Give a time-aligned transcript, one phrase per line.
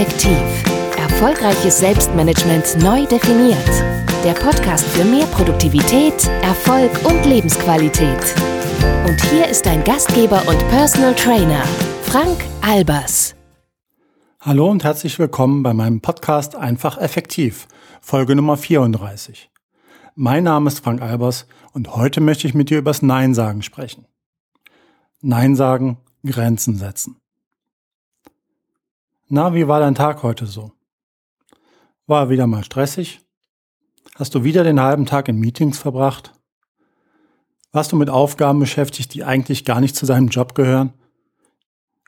[0.00, 0.64] Effektiv.
[0.96, 3.68] Erfolgreiches Selbstmanagement neu definiert.
[4.24, 8.34] Der Podcast für mehr Produktivität, Erfolg und Lebensqualität.
[9.06, 11.62] Und hier ist dein Gastgeber und Personal Trainer,
[12.04, 13.34] Frank Albers.
[14.40, 17.68] Hallo und herzlich willkommen bei meinem Podcast Einfach Effektiv,
[18.00, 19.50] Folge Nummer 34.
[20.14, 24.06] Mein Name ist Frank Albers und heute möchte ich mit dir übers Nein sagen sprechen.
[25.20, 27.19] Nein sagen, Grenzen setzen.
[29.32, 30.72] Na, wie war dein Tag heute so?
[32.08, 33.20] War er wieder mal stressig?
[34.16, 36.32] Hast du wieder den halben Tag in Meetings verbracht?
[37.70, 40.94] Warst du mit Aufgaben beschäftigt, die eigentlich gar nicht zu deinem Job gehören?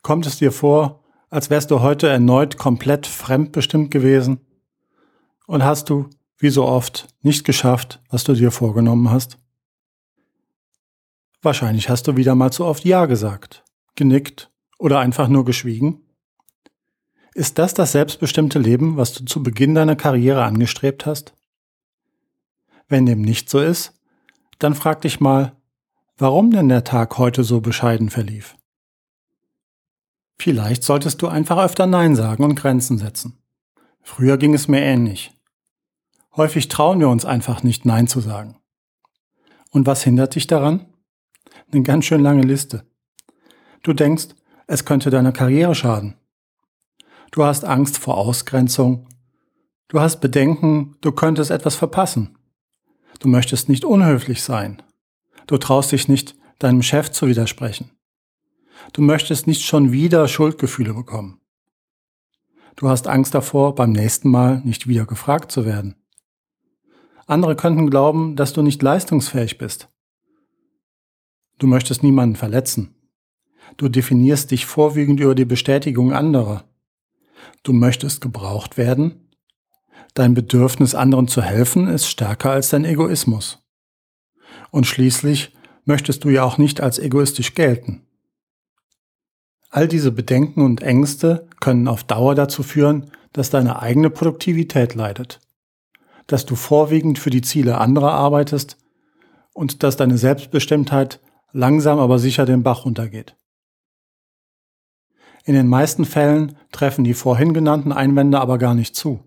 [0.00, 4.40] Kommt es dir vor, als wärst du heute erneut komplett fremdbestimmt gewesen?
[5.46, 9.36] Und hast du, wie so oft, nicht geschafft, was du dir vorgenommen hast?
[11.42, 13.62] Wahrscheinlich hast du wieder mal zu oft Ja gesagt,
[13.94, 16.00] genickt oder einfach nur geschwiegen.
[17.34, 21.34] Ist das das selbstbestimmte Leben, was du zu Beginn deiner Karriere angestrebt hast?
[22.88, 23.92] Wenn dem nicht so ist,
[24.58, 25.56] dann frag dich mal,
[26.18, 28.56] warum denn der Tag heute so bescheiden verlief.
[30.38, 33.38] Vielleicht solltest du einfach öfter Nein sagen und Grenzen setzen.
[34.02, 35.32] Früher ging es mir ähnlich.
[36.36, 38.56] Häufig trauen wir uns einfach nicht Nein zu sagen.
[39.70, 40.86] Und was hindert dich daran?
[41.70, 42.84] Eine ganz schön lange Liste.
[43.82, 44.28] Du denkst,
[44.66, 46.16] es könnte deiner Karriere schaden.
[47.30, 49.06] Du hast Angst vor Ausgrenzung.
[49.88, 52.36] Du hast Bedenken, du könntest etwas verpassen.
[53.20, 54.82] Du möchtest nicht unhöflich sein.
[55.46, 57.90] Du traust dich nicht, deinem Chef zu widersprechen.
[58.92, 61.40] Du möchtest nicht schon wieder Schuldgefühle bekommen.
[62.76, 65.96] Du hast Angst davor, beim nächsten Mal nicht wieder gefragt zu werden.
[67.26, 69.88] Andere könnten glauben, dass du nicht leistungsfähig bist.
[71.58, 72.94] Du möchtest niemanden verletzen.
[73.76, 76.69] Du definierst dich vorwiegend über die Bestätigung anderer.
[77.62, 79.28] Du möchtest gebraucht werden.
[80.14, 83.58] Dein Bedürfnis, anderen zu helfen, ist stärker als dein Egoismus.
[84.70, 85.52] Und schließlich
[85.84, 88.02] möchtest du ja auch nicht als egoistisch gelten.
[89.68, 95.40] All diese Bedenken und Ängste können auf Dauer dazu führen, dass deine eigene Produktivität leidet,
[96.26, 98.76] dass du vorwiegend für die Ziele anderer arbeitest
[99.52, 101.20] und dass deine Selbstbestimmtheit
[101.52, 103.36] langsam aber sicher den Bach runtergeht.
[105.44, 109.24] In den meisten Fällen treffen die vorhin genannten Einwände aber gar nicht zu.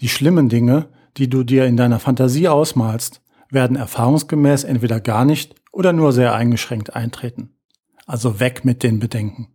[0.00, 3.20] Die schlimmen Dinge, die du dir in deiner Fantasie ausmalst,
[3.50, 7.56] werden erfahrungsgemäß entweder gar nicht oder nur sehr eingeschränkt eintreten.
[8.06, 9.48] Also weg mit den Bedenken.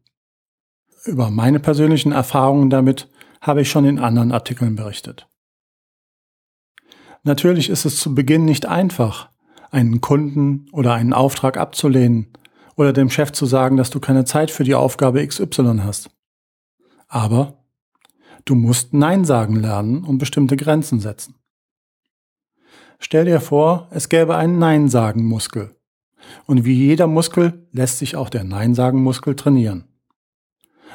[1.05, 3.09] Über meine persönlichen Erfahrungen damit
[3.41, 5.27] habe ich schon in anderen Artikeln berichtet.
[7.23, 9.29] Natürlich ist es zu Beginn nicht einfach,
[9.71, 12.33] einen Kunden oder einen Auftrag abzulehnen
[12.75, 16.09] oder dem Chef zu sagen, dass du keine Zeit für die Aufgabe XY hast.
[17.07, 17.63] Aber
[18.45, 21.35] du musst Nein sagen lernen und bestimmte Grenzen setzen.
[22.99, 25.75] Stell dir vor, es gäbe einen Nein-Sagen-Muskel.
[26.45, 29.85] Und wie jeder Muskel lässt sich auch der Nein-Sagen-Muskel trainieren.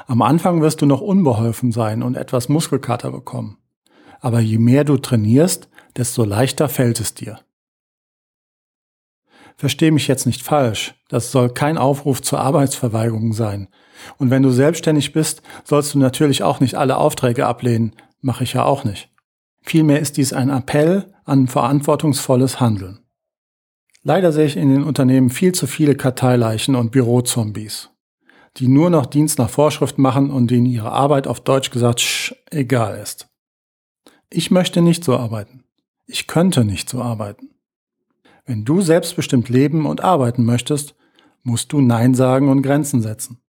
[0.06, 3.59] Am Anfang wirst du noch unbeholfen sein und etwas Muskelkater bekommen.
[4.21, 7.41] Aber je mehr du trainierst, desto leichter fällt es dir.
[9.59, 10.95] Versteh mich jetzt nicht falsch.
[11.09, 13.67] Das soll kein Aufruf zur Arbeitsverweigerung sein.
[14.17, 17.97] Und wenn du selbstständig bist, sollst du natürlich auch nicht alle Aufträge ablehnen.
[18.21, 19.11] Mache ich ja auch nicht.
[19.63, 23.01] Vielmehr ist dies ein Appell an verantwortungsvolles Handeln.
[24.05, 27.91] Leider sehe ich in den Unternehmen viel zu viele Karteileichen und Bürozombies,
[28.59, 32.33] die nur noch Dienst nach Vorschrift machen und denen ihre Arbeit auf Deutsch gesagt sch,
[32.53, 33.29] egal ist.
[34.31, 35.65] Ich möchte nicht so arbeiten.
[36.07, 37.58] Ich könnte nicht so arbeiten.
[38.49, 40.95] Wenn du selbstbestimmt leben und arbeiten möchtest,
[41.43, 43.43] musst du Nein sagen und Grenzen setzen.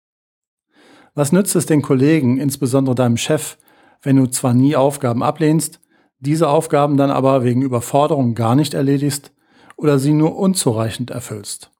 [1.14, 3.58] Was nützt es den Kollegen, insbesondere deinem Chef,
[4.02, 5.78] wenn du zwar nie Aufgaben ablehnst,
[6.18, 9.30] diese Aufgaben dann aber wegen Überforderung gar nicht erledigst
[9.76, 11.70] oder sie nur unzureichend erfüllst?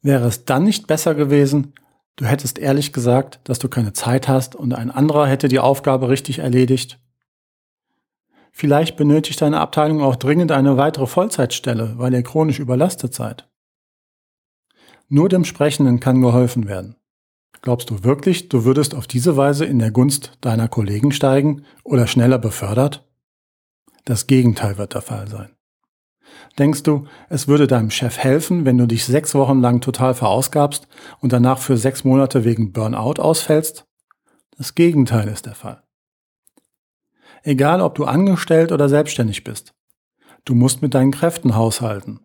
[0.00, 1.72] Wäre es dann nicht besser gewesen,
[2.14, 6.08] du hättest ehrlich gesagt, dass du keine Zeit hast und ein anderer hätte die Aufgabe
[6.10, 7.00] richtig erledigt
[8.56, 13.48] Vielleicht benötigt deine Abteilung auch dringend eine weitere Vollzeitstelle, weil ihr chronisch überlastet seid.
[15.08, 16.94] Nur dem Sprechenden kann geholfen werden.
[17.62, 22.06] Glaubst du wirklich, du würdest auf diese Weise in der Gunst deiner Kollegen steigen oder
[22.06, 23.04] schneller befördert?
[24.04, 25.50] Das Gegenteil wird der Fall sein.
[26.56, 30.86] Denkst du, es würde deinem Chef helfen, wenn du dich sechs Wochen lang total verausgabst
[31.20, 33.84] und danach für sechs Monate wegen Burnout ausfällst?
[34.56, 35.83] Das Gegenteil ist der Fall
[37.44, 39.74] egal ob du angestellt oder selbstständig bist.
[40.44, 42.20] Du musst mit deinen Kräften haushalten.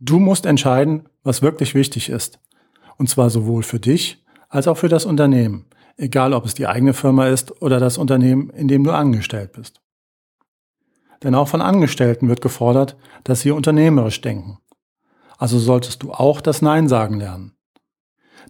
[0.00, 2.38] Du musst entscheiden, was wirklich wichtig ist.
[2.96, 5.66] Und zwar sowohl für dich als auch für das Unternehmen,
[5.96, 9.80] egal ob es die eigene Firma ist oder das Unternehmen, in dem du angestellt bist.
[11.22, 14.58] Denn auch von Angestellten wird gefordert, dass sie unternehmerisch denken.
[15.38, 17.56] Also solltest du auch das Nein sagen lernen.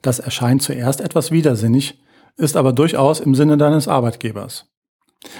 [0.03, 2.01] Das erscheint zuerst etwas widersinnig,
[2.37, 4.76] ist aber durchaus im Sinne deines Arbeitgebers.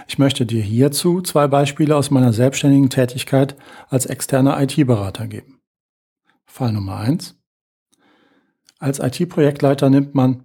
[0.09, 3.57] Ich möchte dir hierzu zwei Beispiele aus meiner selbstständigen Tätigkeit
[3.89, 5.61] als externer IT-Berater geben.
[6.47, 7.37] Fall Nummer eins:
[8.79, 10.45] Als IT-Projektleiter nimmt man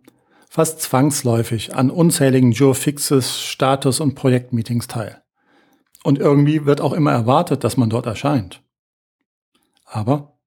[0.50, 5.22] fast zwangsläufig an unzähligen Jurfixes, Status- und Projektmeetings teil.
[6.04, 8.62] Und irgendwie wird auch immer erwartet, dass man dort erscheint.
[9.86, 10.40] Aber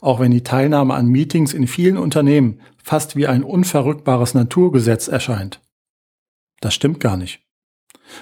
[0.00, 5.60] auch wenn die Teilnahme an Meetings in vielen Unternehmen fast wie ein unverrückbares Naturgesetz erscheint,
[6.60, 7.42] das stimmt gar nicht.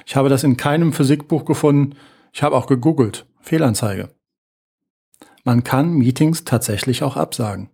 [0.06, 1.96] Ich habe das in keinem Physikbuch gefunden,
[2.32, 3.26] ich habe auch gegoogelt.
[3.40, 4.10] Fehlanzeige.
[5.44, 7.70] Man kann Meetings tatsächlich auch absagen.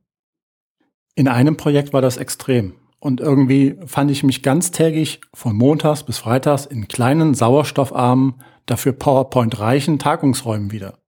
[1.14, 2.74] In einem Projekt war das extrem.
[2.98, 9.60] Und irgendwie fand ich mich ganztägig von montags bis freitags in kleinen, sauerstoffarmen, dafür PowerPoint
[9.60, 10.98] reichen Tagungsräumen wieder.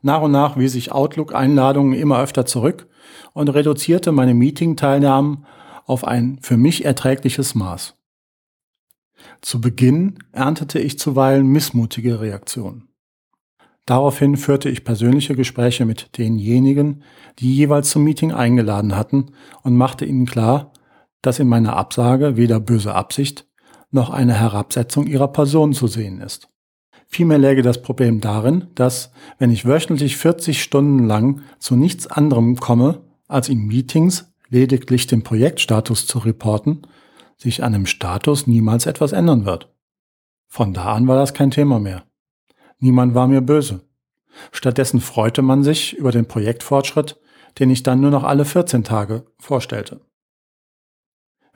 [0.00, 2.86] Nach und nach wies ich Outlook-Einladungen immer öfter zurück
[3.32, 5.44] und reduzierte meine Meeting-Teilnahmen
[5.86, 7.97] auf ein für mich erträgliches Maß.
[9.40, 12.88] Zu Beginn erntete ich zuweilen missmutige Reaktionen.
[13.86, 17.02] Daraufhin führte ich persönliche Gespräche mit denjenigen,
[17.38, 19.32] die jeweils zum Meeting eingeladen hatten
[19.62, 20.72] und machte ihnen klar,
[21.22, 23.46] dass in meiner Absage weder böse Absicht
[23.90, 26.50] noch eine Herabsetzung ihrer Person zu sehen ist.
[27.06, 32.56] Vielmehr läge das Problem darin, dass, wenn ich wöchentlich 40 Stunden lang zu nichts anderem
[32.56, 36.82] komme, als in Meetings lediglich den Projektstatus zu reporten,
[37.38, 39.72] sich an dem Status niemals etwas ändern wird.
[40.48, 42.04] Von da an war das kein Thema mehr.
[42.78, 43.80] Niemand war mir böse.
[44.52, 47.18] Stattdessen freute man sich über den Projektfortschritt,
[47.58, 50.00] den ich dann nur noch alle 14 Tage vorstellte.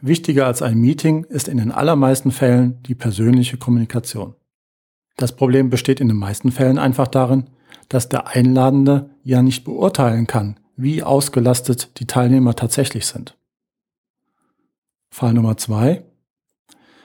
[0.01, 4.35] Wichtiger als ein Meeting ist in den allermeisten Fällen die persönliche Kommunikation.
[5.17, 7.51] Das Problem besteht in den meisten Fällen einfach darin,
[7.89, 13.37] dass der Einladende ja nicht beurteilen kann, wie ausgelastet die Teilnehmer tatsächlich sind.
[15.13, 16.05] Fall Nummer zwei.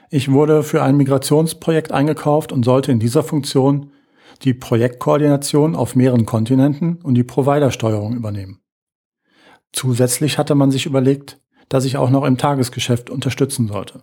[0.08, 3.92] Ich wurde für ein Migrationsprojekt eingekauft und sollte in dieser Funktion
[4.44, 8.60] die Projektkoordination auf mehreren Kontinenten und die Providersteuerung übernehmen.
[9.74, 11.38] Zusätzlich hatte man sich überlegt,
[11.68, 14.02] dass ich auch noch im Tagesgeschäft unterstützen sollte.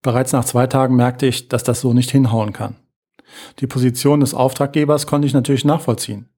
[0.00, 2.76] Bereits nach zwei Tagen merkte ich, dass das so nicht hinhauen kann.
[3.58, 6.28] Die Position des Auftraggebers konnte ich natürlich nachvollziehen.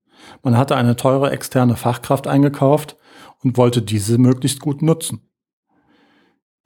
[0.43, 2.97] Man hatte eine teure externe Fachkraft eingekauft
[3.45, 5.29] und wollte diese möglichst gut nutzen.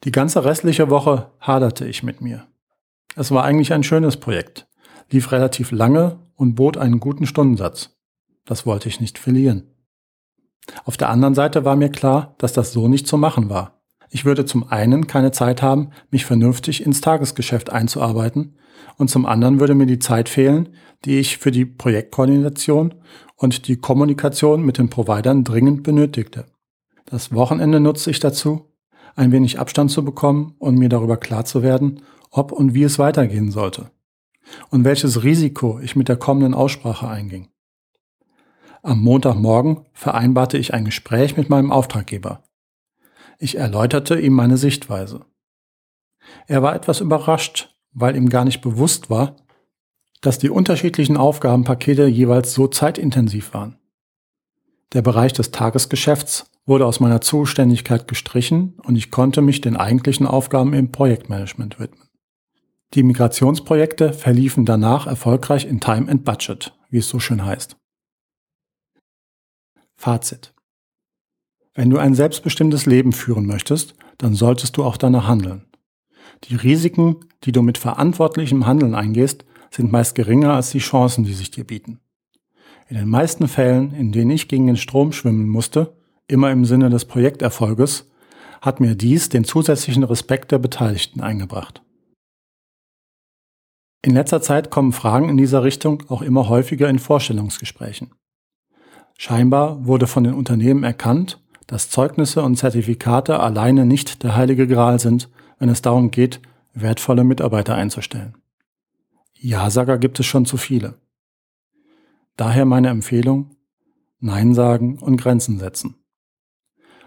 [0.03, 2.47] Die ganze restliche Woche haderte ich mit mir.
[3.15, 4.67] Es war eigentlich ein schönes Projekt,
[5.09, 7.97] lief relativ lange und bot einen guten Stundensatz.
[8.45, 9.73] Das wollte ich nicht verlieren.
[10.85, 13.81] Auf der anderen Seite war mir klar, dass das so nicht zu machen war.
[14.09, 18.57] Ich würde zum einen keine Zeit haben, mich vernünftig ins Tagesgeschäft einzuarbeiten,
[18.97, 20.69] und zum anderen würde mir die Zeit fehlen,
[21.05, 22.95] die ich für die Projektkoordination
[23.35, 26.45] und die Kommunikation mit den Providern dringend benötigte.
[27.05, 28.71] Das Wochenende nutzte ich dazu,
[29.17, 32.99] ein wenig Abstand zu bekommen und mir darüber klar zu werden, ob und wie es
[32.99, 33.91] weitergehen sollte
[34.69, 37.49] und welches Risiko ich mit der kommenden Aussprache einging.
[38.83, 42.43] Am Montagmorgen vereinbarte ich ein Gespräch mit meinem Auftraggeber.
[43.39, 45.25] Ich erläuterte ihm meine Sichtweise.
[46.45, 49.35] Er war etwas überrascht, weil ihm gar nicht bewusst war,
[50.21, 53.77] dass die unterschiedlichen Aufgabenpakete jeweils so zeitintensiv waren.
[54.93, 60.27] Der Bereich des Tagesgeschäfts wurde aus meiner Zuständigkeit gestrichen und ich konnte mich den eigentlichen
[60.27, 62.07] Aufgaben im Projektmanagement widmen.
[62.93, 67.77] Die Migrationsprojekte verliefen danach erfolgreich in Time and Budget, wie es so schön heißt.
[69.95, 70.53] Fazit.
[71.73, 75.65] Wenn du ein selbstbestimmtes Leben führen möchtest, dann solltest du auch danach handeln.
[76.45, 81.33] Die Risiken, die du mit verantwortlichem Handeln eingehst, sind meist geringer als die Chancen, die
[81.33, 81.99] sich dir bieten.
[82.89, 85.96] In den meisten Fällen, in denen ich gegen den Strom schwimmen musste,
[86.27, 88.09] immer im Sinne des Projekterfolges,
[88.61, 91.81] hat mir dies den zusätzlichen Respekt der Beteiligten eingebracht.
[94.01, 98.11] In letzter Zeit kommen Fragen in dieser Richtung auch immer häufiger in Vorstellungsgesprächen.
[99.17, 104.99] Scheinbar wurde von den Unternehmen erkannt, dass Zeugnisse und Zertifikate alleine nicht der heilige Gral
[104.99, 105.29] sind,
[105.59, 106.39] wenn es darum geht,
[106.73, 108.37] wertvolle Mitarbeiter einzustellen.
[109.33, 110.95] Ja-Sager gibt es schon zu viele.
[112.37, 113.55] Daher meine Empfehlung,
[114.19, 115.95] Nein sagen und Grenzen setzen.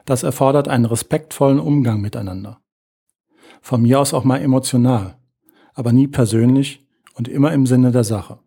[0.05, 2.61] Das erfordert einen respektvollen Umgang miteinander.
[3.61, 5.19] Von mir aus auch mal emotional,
[5.75, 8.39] aber nie persönlich und immer im Sinne der Sache.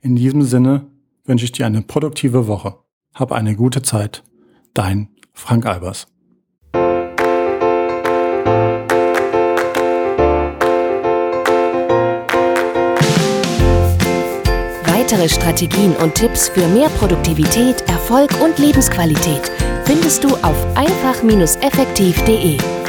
[0.00, 0.90] In diesem Sinne
[1.24, 2.78] wünsche ich dir eine produktive Woche.
[3.14, 4.24] Hab eine gute Zeit.
[4.74, 6.11] Dein Frank Albers.
[15.12, 19.52] Weitere Strategien und Tipps für mehr Produktivität, Erfolg und Lebensqualität
[19.84, 22.81] findest du auf einfach-effektiv.de.